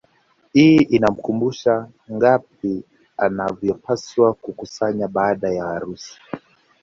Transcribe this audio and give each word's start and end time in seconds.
Hii 0.53 0.75
inamkumbusha 0.81 1.87
ngapi 2.11 2.83
anavyopaswa 3.17 4.33
kukusanya 4.33 5.07
baada 5.07 5.49
ya 5.53 5.63
harusi 5.65 6.17